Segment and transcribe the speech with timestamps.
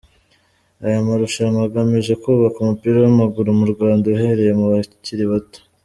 [0.85, 5.61] Aya marushanwa agamije kubaka umupira w'amaguru mu Rwanda uhereye mu bakiri bato.